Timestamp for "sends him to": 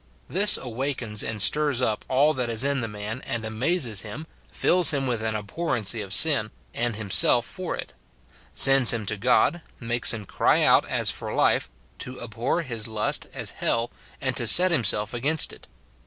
8.55-9.15